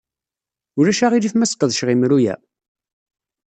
[0.79, 2.35] Ulac aɣilif ma sqedceɣ imru-a?